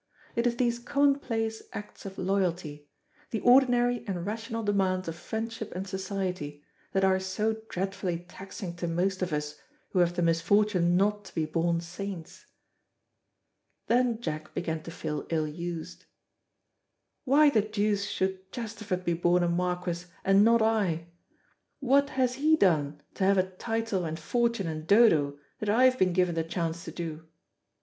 [0.35, 2.89] It is these commonplace acts of loyalty,
[3.29, 8.87] the ordinary and rational demands of friendship and society, that are so dreadfully taxing to
[8.87, 9.59] most of us
[9.91, 12.47] who have the misfortune not to be born saints.
[13.85, 16.05] Then Jack began to feel ill used.
[17.23, 21.09] "Why the deuce should Chesterford be born a marquis and not I?
[21.79, 25.99] What has he done to have a title and fortune and Dodo that I have
[25.99, 27.27] been given the chance to do?"